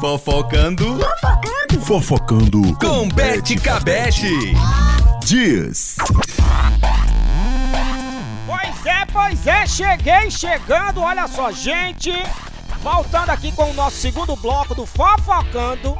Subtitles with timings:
[0.00, 0.98] Fofocando
[1.82, 4.54] Fofocando com Bete Cabete.
[5.22, 5.96] Dias.
[8.46, 12.10] Pois é, pois é, cheguei chegando, olha só, gente.
[12.82, 15.98] Voltando aqui com o nosso segundo bloco do Fofocando.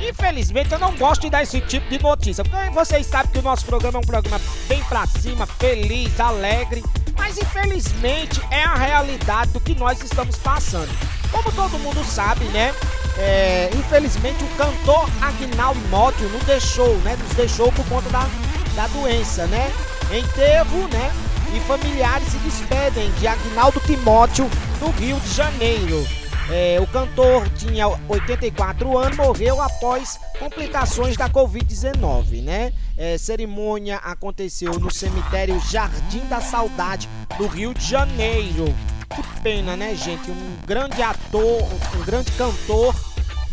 [0.00, 3.42] Infelizmente eu não gosto de dar esse tipo de notícia, porque vocês sabem que o
[3.42, 6.82] nosso programa é um programa bem pra cima, feliz, alegre,
[7.14, 10.88] mas infelizmente é a realidade do que nós estamos passando.
[11.30, 12.72] Como todo mundo sabe, né?
[13.16, 17.16] É, infelizmente o cantor Agnaldo Mótio nos deixou, né?
[17.16, 18.26] Nos deixou por conta da,
[18.74, 19.72] da doença, né?
[20.12, 21.12] Enterro, né?
[21.54, 26.04] E familiares se despedem de Agnaldo Timóteo no Rio de Janeiro.
[26.50, 32.72] É, o cantor tinha 84 anos, morreu após complicações da Covid-19, né?
[32.98, 38.74] É, cerimônia aconteceu no cemitério Jardim da Saudade, no Rio de Janeiro.
[39.08, 40.30] Que pena, né, gente?
[40.30, 41.62] Um grande ator,
[41.96, 42.94] um grande cantor,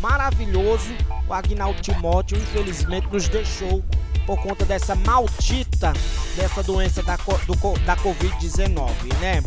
[0.02, 0.94] maravilhoso.
[1.28, 3.84] O Agnaldo Timóteo, infelizmente, nos deixou
[4.26, 5.94] por conta dessa maldita,
[6.36, 9.44] dessa doença da, do, da Covid-19, né?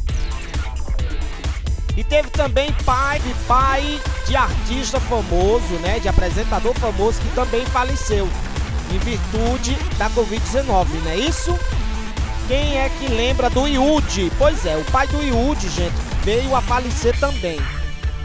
[1.96, 6.00] E teve também pai de pai de artista famoso, né?
[6.00, 8.28] De apresentador famoso que também faleceu
[8.92, 11.56] em virtude da Covid-19, não é isso?
[12.48, 14.30] Quem é que lembra do Iude?
[14.36, 17.58] Pois é, o pai do Iude, gente, veio a falecer também.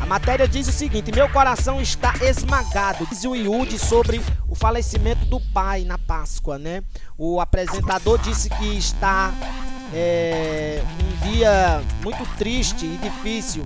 [0.02, 3.06] A matéria diz o seguinte: meu coração está esmagado.
[3.08, 6.84] Diz o Iude sobre o falecimento do pai na Páscoa, né?
[7.18, 9.34] O apresentador disse que está
[9.94, 13.66] é, um dia muito triste e difícil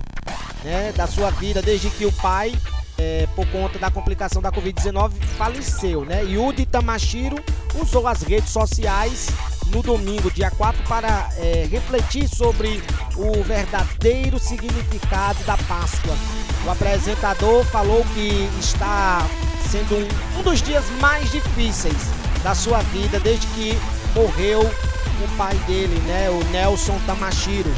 [0.64, 2.54] né, da sua vida, desde que o pai,
[2.98, 6.04] é, por conta da complicação da Covid-19, faleceu.
[6.04, 6.22] Né?
[6.70, 7.36] Tamashiro
[7.80, 9.28] usou as redes sociais
[9.66, 12.82] no domingo, dia 4, para é, refletir sobre
[13.16, 16.14] o verdadeiro significado da Páscoa.
[16.66, 19.26] O apresentador falou que está
[19.70, 21.96] sendo um, um dos dias mais difíceis
[22.42, 23.78] da sua vida desde que
[24.14, 27.70] morreu o pai dele, né, o Nelson Tamashiro,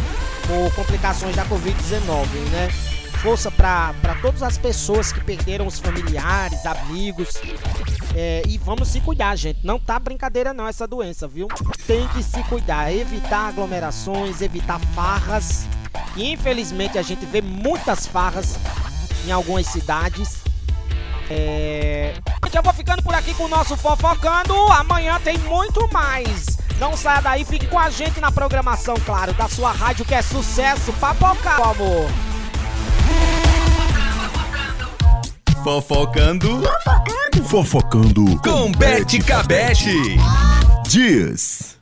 [0.47, 2.69] por complicações da Covid-19, né?
[3.27, 7.31] Força para todas as pessoas que perderam os familiares, amigos.
[8.15, 9.67] É, e vamos se cuidar, gente.
[9.67, 11.49] Não tá brincadeira não essa doença, viu?
[11.89, 15.67] Tem que se cuidar, evitar aglomerações, evitar farras.
[16.15, 18.61] E infelizmente a gente vê muitas farras
[19.27, 20.37] em algumas cidades.
[21.29, 22.15] É...
[22.55, 24.55] Eu vou ficando por aqui com o nosso Fofocando.
[24.71, 26.59] Amanhã tem muito mais.
[26.79, 30.23] Não saia daí, fique com a gente na programação, claro, da sua rádio que é
[30.23, 32.26] sucesso, papocar, meu amor.
[35.67, 36.63] Fofocando
[37.49, 40.17] Fofocando com Bete Cabete.
[40.89, 41.77] Dias.